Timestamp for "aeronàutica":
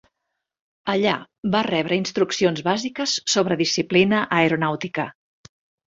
4.43-5.07